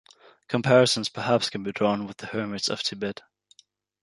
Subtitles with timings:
[0.47, 3.21] Comparisons perhaps can be drawn with the hermits of Tibet.